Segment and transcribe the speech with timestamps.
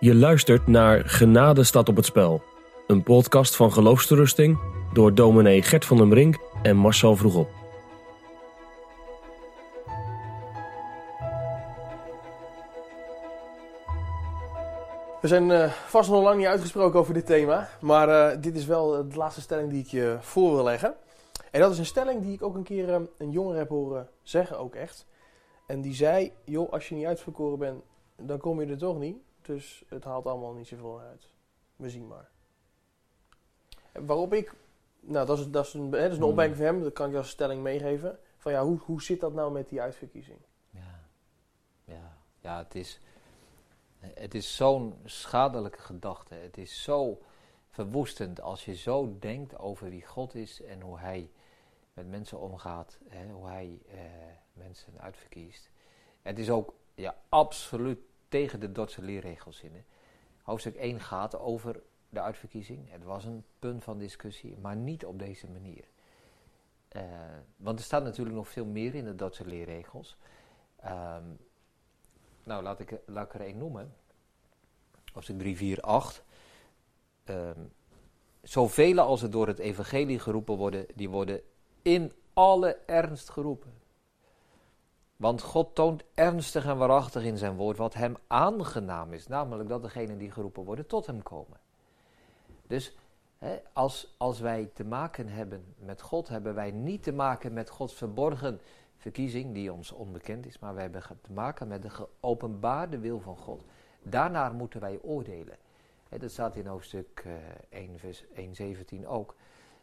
[0.00, 2.42] Je luistert naar Genade staat op het spel.
[2.86, 4.58] Een podcast van geloofsterusting
[4.92, 7.48] door dominee Gert van den Brink en Marcel Vroegop.
[15.20, 18.66] We zijn eh, vast nog lang niet uitgesproken over dit thema, maar eh, dit is
[18.66, 20.94] wel de laatste stelling die ik je voor wil leggen.
[21.50, 24.08] En dat is een stelling die ik ook een keer eh, een jongere heb horen
[24.22, 25.06] zeggen, ook echt.
[25.66, 27.82] En die zei, joh, als je niet uitverkoren bent,
[28.16, 29.16] dan kom je er toch niet.
[29.44, 31.30] Dus het haalt allemaal niet zoveel uit.
[31.76, 32.30] We zien maar.
[33.92, 34.54] En waarop ik,
[35.00, 36.28] nou dat is, dat is een, hè, dat is een Hmm.
[36.28, 38.18] opmerking van hem, dat kan ik als stelling meegeven.
[38.36, 40.38] Van ja, hoe, hoe zit dat nou met die uitverkiezing?
[40.70, 41.00] Ja,
[41.84, 43.00] ja, ja het is,
[44.00, 46.34] het is zo'n schadelijke gedachte.
[46.34, 47.20] Het is zo
[47.70, 51.30] verwoestend als je zo denkt over wie God is en hoe Hij
[51.92, 53.98] met mensen omgaat, hè, hoe Hij eh,
[54.52, 55.70] mensen uitverkiest.
[56.22, 57.98] Het is ook ja, absoluut
[58.34, 59.84] tegen de Dordtse leerregels in.
[60.42, 62.90] Hoofdstuk 1 gaat over de uitverkiezing.
[62.90, 65.84] Het was een punt van discussie, maar niet op deze manier.
[66.88, 67.02] Eh,
[67.56, 70.16] want er staat natuurlijk nog veel meer in de Dordtse leerregels.
[70.76, 71.24] Ehm,
[72.44, 73.94] nou, laat ik, er één noemen.
[75.12, 76.24] Hoofdstuk 3, 4, 8.
[77.24, 77.60] Ehm
[78.42, 81.40] zoveel als er door het evangelie geroepen worden, die worden
[81.82, 83.83] in alle ernst geroepen.
[85.16, 89.26] Want God toont ernstig en waarachtig in zijn woord wat hem aangenaam is.
[89.26, 91.60] Namelijk dat degenen die geroepen worden tot hem komen.
[92.66, 92.96] Dus
[93.38, 97.70] hè, als, als wij te maken hebben met God, hebben wij niet te maken met
[97.70, 98.60] Gods verborgen
[98.96, 100.58] verkiezing die ons onbekend is.
[100.58, 103.64] Maar wij hebben te maken met de geopenbaarde wil van God.
[104.02, 105.56] Daarnaar moeten wij oordelen.
[106.08, 107.32] Hè, dat staat in hoofdstuk eh,
[107.80, 109.34] 1, vers 1, 17 ook.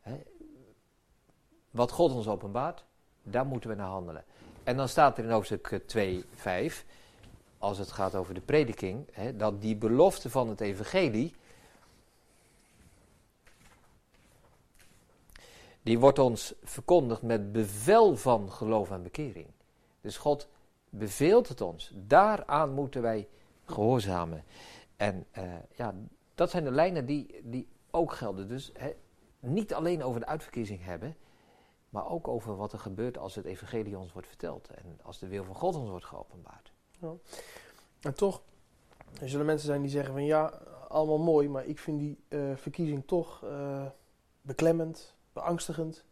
[0.00, 0.22] Hè.
[1.70, 2.84] Wat God ons openbaart,
[3.22, 4.24] daar moeten we naar handelen.
[4.66, 6.84] En dan staat er in hoofdstuk eh, 2, 5,
[7.58, 11.34] als het gaat over de prediking, hè, dat die belofte van het evangelie,
[15.82, 19.46] die wordt ons verkondigd met bevel van geloof en bekering.
[20.00, 20.48] Dus God
[20.90, 21.92] beveelt het ons.
[21.94, 23.28] Daaraan moeten wij
[23.64, 24.44] gehoorzamen.
[24.96, 25.42] En eh,
[25.74, 25.94] ja,
[26.34, 28.48] dat zijn de lijnen die, die ook gelden.
[28.48, 28.92] Dus hè,
[29.40, 31.16] niet alleen over de uitverkiezing hebben,
[31.90, 34.68] maar ook over wat er gebeurt als het evangelie ons wordt verteld.
[34.68, 36.72] En als de wil van God ons wordt geopenbaard.
[38.00, 38.42] En toch,
[39.20, 40.46] er zullen mensen zijn die zeggen van ja,
[40.88, 43.86] allemaal mooi, maar ik vind die eh, verkiezing toch eh,
[44.40, 46.04] beklemmend, beangstigend.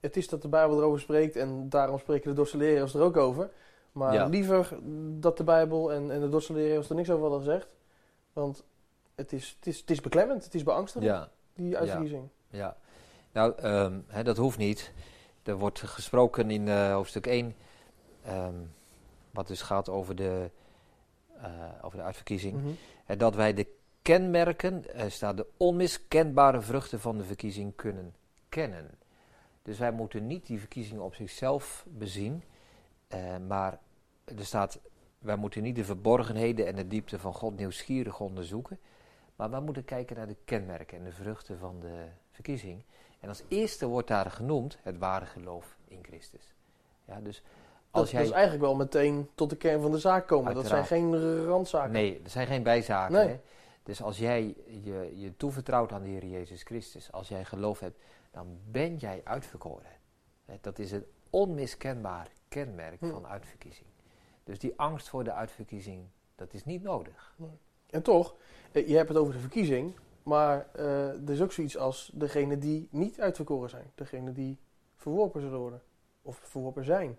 [0.00, 3.16] Het is dat de Bijbel erover spreekt en daarom spreken de Dordtse leerregels er ook
[3.16, 3.50] over.
[3.92, 4.26] Maar Ja.
[4.26, 4.78] liever
[5.20, 7.68] dat de Bijbel en, en de Dordtse leerregels er niks over hadden gezegd.
[8.32, 8.64] Want
[9.14, 12.28] het is, het is, het is beklemmend, het is beangstigend, Ja, die uitverkiezing.
[12.50, 12.76] ja.
[13.32, 14.92] Nou, ehm, dat hoeft niet.
[15.42, 17.54] Er wordt gesproken in eh, hoofdstuk 1,
[18.22, 18.54] ehm,
[19.30, 20.50] wat dus gaat over de,
[21.42, 21.50] eh,
[21.82, 22.76] over de uitverkiezing.
[23.04, 23.66] Hè, dat wij de
[24.02, 28.14] kenmerken, er staat de onmiskenbare vruchten van de verkiezing kunnen
[28.48, 28.90] kennen.
[29.62, 32.42] Dus wij moeten niet die verkiezingen op zichzelf bezien,
[33.46, 33.78] maar
[34.24, 34.80] er staat,
[35.18, 38.78] wij moeten niet de verborgenheden en de diepte van God nieuwsgierig onderzoeken,
[39.36, 42.82] maar wij moeten kijken naar de kenmerken en de vruchten van de verkiezing.
[43.20, 46.54] En als eerste wordt daar genoemd het ware geloof in Christus.
[47.04, 47.44] Ja, dus Dat,
[47.90, 50.54] als dat is jij, eigenlijk wel meteen tot de kern van de zaak komen.
[50.54, 51.92] Dat zijn geen randzaken.
[51.92, 53.14] Nee, er zijn geen bijzaken.
[53.14, 53.28] Nee.
[53.28, 53.40] Hè?
[53.82, 58.00] Dus als jij je, je toevertrouwt aan de Heer Jezus Christus, als jij geloof hebt,
[58.30, 59.90] dan ben jij uitverkoren.
[60.60, 63.10] Dat is een onmiskenbaar kenmerk Hm.
[63.10, 63.86] van uitverkiezing.
[64.44, 67.34] Dus die angst voor de uitverkiezing, dat is niet nodig.
[67.90, 68.34] En toch,
[68.72, 69.94] eh, je hebt het over de verkiezing,
[70.28, 73.90] maar eh, er is ook zoiets als degene die niet uitverkoren zijn.
[73.94, 74.58] Degene die
[74.96, 75.82] verworpen zullen worden.
[76.22, 77.18] Of verworpen zijn.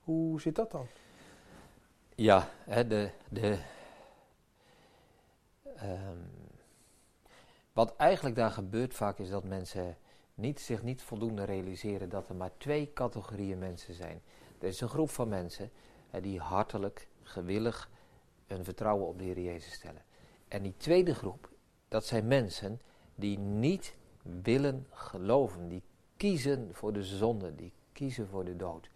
[0.00, 0.86] Hoe zit dat dan?
[2.14, 3.58] Ja, hè, de, de,
[5.76, 6.18] ehm,
[7.72, 9.96] wat eigenlijk daar gebeurt vaak is dat mensen
[10.34, 14.22] niet, zich niet voldoende realiseren dat er maar twee categorieën mensen zijn.
[14.58, 15.70] Er is een groep van mensen
[16.10, 17.90] hè, die hartelijk, gewillig
[18.46, 20.02] hun vertrouwen op de Heer Jezus stellen.
[20.48, 21.51] En die tweede groep,
[21.92, 22.80] dat zijn mensen
[23.14, 23.94] die niet
[24.42, 25.82] willen geloven, die
[26.16, 28.90] kiezen voor de zonde, die kiezen voor de dood.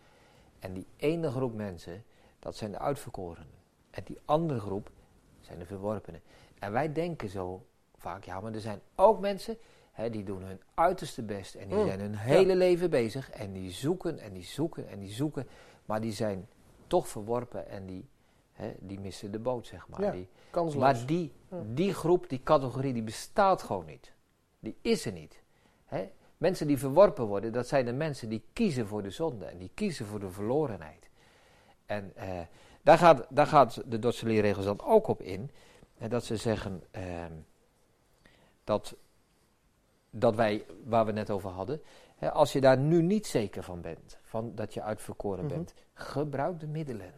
[0.59, 2.05] En die ene groep mensen,
[2.39, 3.51] dat zijn de uitverkorenen.
[3.91, 4.91] En die andere groep
[5.41, 6.21] zijn de verworpenen.
[6.59, 7.67] En wij denken zo
[7.97, 9.59] vaak, ja, maar er zijn ook mensen
[9.93, 13.53] hè, die doen hun uiterste best en die Mm, zijn hun hele leven bezig en
[13.53, 15.49] die zoeken en die zoeken en die zoeken,
[15.85, 16.49] maar die zijn
[16.87, 18.09] toch verworpen en die,
[18.57, 20.03] hè, die missen de boot, zeg maar.
[20.03, 20.29] Ja, Die,
[20.79, 21.63] maar die, Ja.
[21.67, 24.13] die groep, die categorie, die bestaat gewoon niet.
[24.59, 25.43] Die is er niet.
[25.85, 26.11] Hè?
[26.37, 29.71] Mensen die verworpen worden, dat zijn de mensen die kiezen voor de zonde en die
[29.75, 31.09] kiezen voor de verlorenheid.
[31.87, 32.41] En eh,
[32.83, 35.51] daar, gaat, daar gaat de Dordtse leerregels dan ook op in.
[35.99, 37.33] En dat ze zeggen ehm,
[38.65, 38.97] dat,
[40.11, 41.83] dat wij, waar we net over hadden,
[42.17, 45.55] hè, als je daar nu niet zeker van bent, van dat je uitverkoren Mhm.
[45.55, 47.13] bent, gebruik de middelen.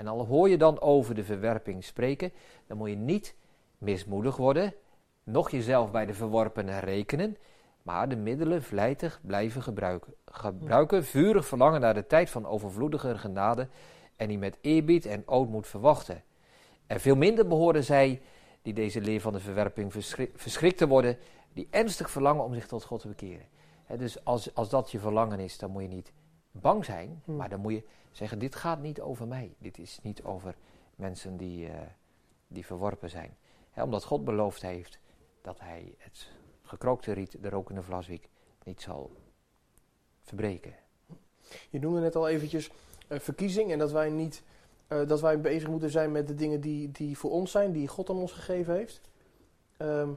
[0.00, 2.32] En al hoor je dan over de verwerping spreken,
[2.66, 3.34] dan moet je niet
[3.78, 4.74] mismoedig worden,
[5.24, 7.36] nog jezelf bij de verworpenen rekenen,
[7.82, 10.14] maar de middelen vlijtig blijven gebruiken.
[10.26, 13.68] Gebruiken, vurig verlangen naar de tijd van overvloedige genade
[14.16, 16.22] en die met eerbied en ootmoed verwachten.
[16.86, 18.22] En veel minder behoren zij,
[18.62, 21.18] die deze leer van de verwerping verschri- verschrikt te worden,
[21.52, 23.46] die ernstig verlangen om zich tot God te bekeren.
[23.96, 26.12] Dus als, als dat je verlangen is, dan moet je niet
[26.50, 27.36] bang zijn, Hmm.
[27.36, 29.54] maar dan moet je zeggen, dit gaat niet over mij.
[29.58, 30.54] Dit is niet over
[30.96, 31.80] mensen die, eh,
[32.48, 33.36] die verworpen zijn.
[33.74, 34.98] Omdat God beloofd heeft
[35.42, 36.30] dat hij het
[36.62, 38.28] gekrookte riet, de rokende vlaswiek,
[38.64, 39.10] niet zal
[40.22, 40.74] verbreken.
[41.70, 42.70] Je noemde net al eventjes
[43.08, 44.42] eh, verkiezing en dat wij niet
[44.86, 47.88] eh, dat wij bezig moeten zijn met de dingen die, die voor ons zijn, die
[47.88, 49.00] God aan ons gegeven heeft.
[49.76, 50.10] Ehm,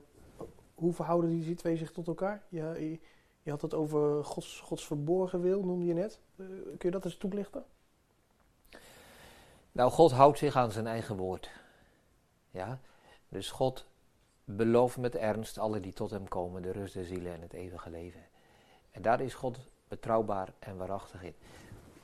[0.75, 2.43] hoe verhouden die twee zich tot elkaar?
[2.49, 2.99] Je,
[3.41, 6.19] je, had het over Gods, Gods verborgen wil, noemde je net.
[6.35, 7.65] Kun je dat eens toelichten?
[9.73, 11.51] Nou, God houdt zich aan zijn eigen woord.
[12.51, 12.79] Ja,
[13.29, 13.85] dus God
[14.43, 17.89] belooft met ernst alle die tot hem komen de rust der zielen en het eeuwige
[17.89, 18.21] leven.
[18.91, 21.35] En daar is God betrouwbaar en waarachtig in.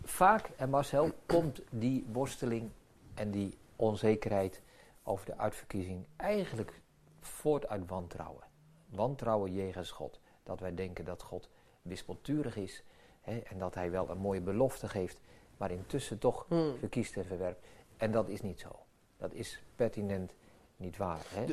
[0.04, 2.69] Vaak, en Marcel, komt die worsteling
[3.13, 4.62] en die onzekerheid
[5.04, 6.81] over de uitverkiezing eigenlijk
[7.19, 8.44] voort uit wantrouwen.
[8.86, 10.19] Wantrouwen jegens God.
[10.44, 11.50] Dat wij denken dat God
[11.81, 12.83] wispelturig is
[13.21, 15.19] hè, en dat hij wel een mooie belofte geeft,
[15.59, 16.77] maar intussen toch Hmm.
[16.79, 17.65] verkiest en verwerpt.
[17.97, 18.69] En dat is niet zo.
[19.17, 20.31] Dat is pertinent
[20.77, 21.25] niet waar.
[21.27, 21.45] Hè?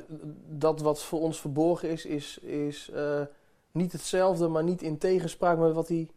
[0.48, 3.22] Dat wat voor ons verborgen is, is, is eh,
[3.72, 6.10] niet hetzelfde, maar niet in tegenspraak met wat, hij,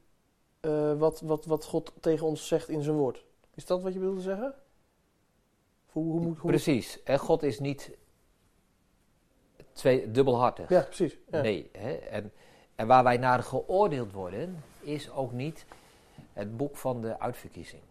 [0.59, 3.25] eh, wat, wat, wat God tegen ons zegt in zijn woord.
[3.55, 4.53] Is dat wat je wilde zeggen?
[5.91, 7.03] Hoe, hoe moet, hoe Precies.
[7.03, 7.97] En God is niet
[9.71, 10.69] twee, dubbelhartig.
[10.69, 11.17] Ja, precies.
[11.31, 11.41] Ja.
[11.41, 11.69] Nee.
[11.77, 11.93] Hè?
[11.93, 12.31] En,
[12.75, 15.65] en waar wij naar geoordeeld worden, is ook niet
[16.39, 17.83] het boek van de uitverkiezing.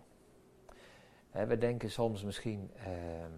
[1.30, 3.32] Hè, we denken soms misschien, ehm,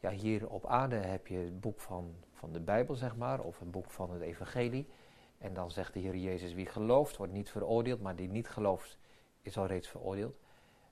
[0.00, 3.58] ja, hier op aarde heb je het boek van, van de Bijbel, zeg maar, of
[3.58, 4.88] het boek van het Evangelie.
[5.38, 8.98] En dan zegt de Heer Jezus, wie gelooft, wordt niet veroordeeld, maar die niet gelooft,
[9.40, 10.36] is al reeds veroordeeld.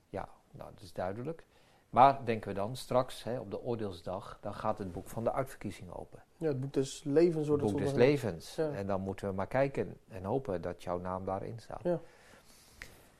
[0.09, 1.45] Ja, nou, dat is duidelijk.
[1.89, 5.31] Maar denken we dan, straks, hè, op de oordeelsdag, dan gaat het boek van de
[5.31, 6.23] uitverkiezing open.
[6.37, 8.55] Ja, het boek des levens wordt Het boek des levens.
[8.55, 8.71] Ja.
[8.71, 11.83] En dan moeten we maar kijken en hopen dat jouw naam daarin staat.
[11.83, 11.99] Ja.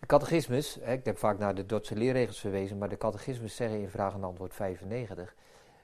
[0.04, 3.90] De catechismus, ik heb vaak naar de Dordtse leerregels verwezen, maar de catechismus zeggen in
[3.90, 5.36] vraag en antwoord 95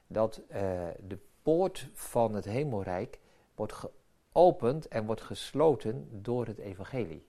[0.06, 0.62] dat eh,
[1.06, 3.18] de poort van het hemelrijk
[3.54, 3.72] wordt
[4.32, 7.26] geopend en wordt gesloten door het evangelie.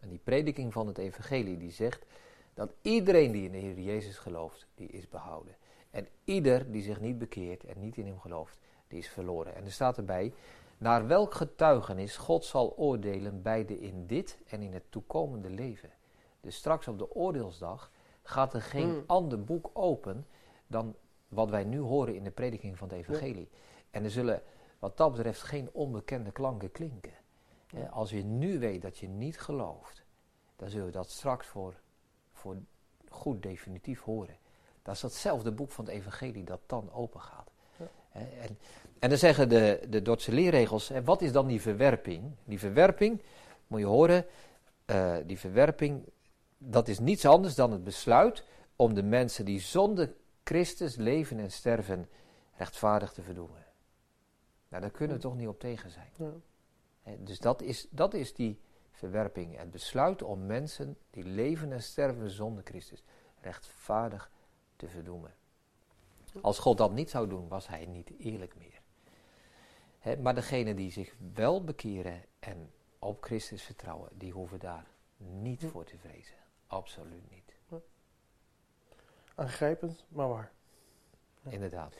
[0.00, 2.06] En die prediking van het evangelie die zegt
[2.54, 5.56] dat iedereen die in de Heer Jezus gelooft, die is behouden.
[5.90, 8.58] En ieder die zich niet bekeert en niet in hem gelooft,
[8.88, 9.54] die is verloren.
[9.54, 10.32] En er staat erbij,
[10.78, 15.90] naar welk getuigenis God zal oordelen beide in dit en in het toekomende leven.
[16.40, 17.90] Dus straks op de oordeelsdag
[18.22, 19.04] gaat er geen Hmm.
[19.06, 20.26] ander boek open
[20.66, 20.94] dan
[21.28, 23.48] wat wij nu horen in de prediking van het evangelie.
[23.90, 24.42] En er zullen
[24.78, 27.12] wat dat betreft geen onbekende klanken klinken.
[27.66, 30.04] Hè, Als je nu weet dat je niet gelooft,
[30.56, 31.74] dan zul je dat straks voor,
[32.32, 32.56] voor
[33.08, 34.36] goed definitief horen.
[34.82, 37.43] Dat is datzelfde boek van het evangelie dat dan open gaat.
[37.43, 37.43] Ja.
[37.43, 37.43] Hè,
[38.14, 38.58] En,
[38.98, 42.32] en dan zeggen de, de Dordtse leerregels, en wat is dan die verwerping?
[42.44, 43.22] Die verwerping,
[43.66, 44.26] moet je horen,
[44.84, 46.08] eh, die verwerping,
[46.58, 48.44] dat is niets anders dan het besluit
[48.76, 52.08] om de mensen die zonder Christus leven en sterven
[52.56, 53.64] rechtvaardig te verdoemen.
[54.68, 56.10] Nou, daar kunnen we toch niet op tegen zijn.
[56.16, 57.16] Ja.
[57.18, 59.58] Dus dat is, dat is die verwerping.
[59.58, 63.02] Het besluit om mensen die leven en sterven zonder Christus
[63.40, 64.30] rechtvaardig
[64.76, 65.34] te verdoemen.
[66.42, 68.82] Als God dat niet zou doen, was hij niet eerlijk meer.
[70.18, 74.86] Maar degenen die zich wel bekeren en op Christus vertrouwen, die hoeven daar
[75.16, 76.36] niet voor te vrezen.
[76.66, 77.42] Absoluut niet.
[79.34, 80.52] Aangrijpend, maar waar.
[81.42, 81.50] Ja.
[81.50, 81.94] Inderdaad.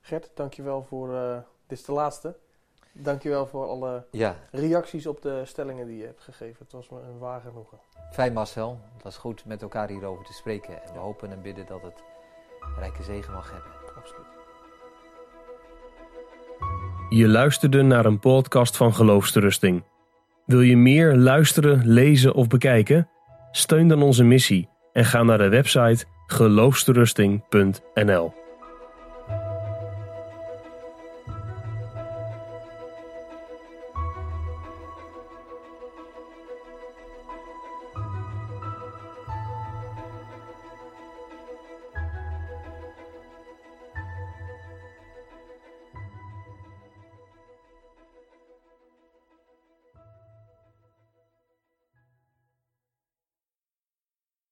[0.00, 1.14] Gert, dankjewel voor...
[1.14, 2.36] eh, dit is de laatste.
[2.92, 6.62] Dankjewel voor alle Ja, reacties op de stellingen die je hebt gegeven.
[6.64, 7.78] Het was me een waar genoegen.
[8.12, 8.78] fijn Marcel.
[8.94, 10.82] Het was goed met elkaar hierover te spreken.
[10.82, 12.02] En we hopen en bidden dat het
[12.80, 13.70] rijke zegen mag hebben.
[13.96, 14.26] Absoluut.
[17.08, 19.84] Je luisterde naar een podcast van Geloofsterusting.
[20.46, 23.08] Wil je meer luisteren, lezen of bekijken?
[23.50, 28.39] Steun dan onze missie en ga naar de website geloofsterusting.nl.